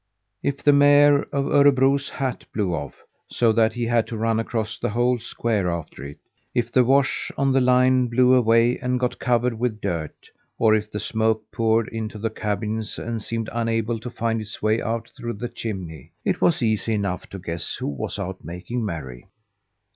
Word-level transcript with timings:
If 0.41 0.63
the 0.63 0.73
mayor 0.73 1.21
of 1.31 1.45
Örebro's 1.45 2.09
hat 2.09 2.43
blew 2.55 2.73
off, 2.73 3.03
so 3.29 3.53
that 3.53 3.73
he 3.73 3.83
had 3.85 4.07
to 4.07 4.17
run 4.17 4.39
across 4.39 4.79
the 4.79 4.89
whole 4.89 5.19
square 5.19 5.69
after 5.69 6.03
it; 6.03 6.17
if 6.55 6.71
the 6.71 6.83
wash 6.83 7.31
on 7.37 7.53
the 7.53 7.61
line 7.61 8.07
blew 8.07 8.33
away 8.33 8.79
and 8.79 8.99
got 8.99 9.19
covered 9.19 9.59
with 9.59 9.79
dirt, 9.79 10.31
or 10.57 10.73
if 10.73 10.89
the 10.91 10.99
smoke 10.99 11.43
poured 11.51 11.87
into 11.89 12.17
the 12.17 12.31
cabins 12.31 12.97
and 12.97 13.21
seemed 13.21 13.47
unable 13.53 13.99
to 13.99 14.09
find 14.09 14.41
its 14.41 14.59
way 14.59 14.81
out 14.81 15.07
through 15.15 15.33
the 15.33 15.47
chimney, 15.47 16.13
it 16.25 16.41
was 16.41 16.63
easy 16.63 16.95
enough 16.95 17.27
to 17.29 17.37
guess 17.37 17.75
who 17.75 17.85
was 17.85 18.17
out 18.17 18.43
making 18.43 18.83
merry! 18.83 19.27